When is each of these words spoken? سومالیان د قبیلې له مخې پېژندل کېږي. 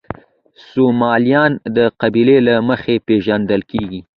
سومالیان 0.67 1.51
د 1.77 1.77
قبیلې 2.01 2.37
له 2.47 2.55
مخې 2.69 2.95
پېژندل 3.07 3.61
کېږي. 3.71 3.99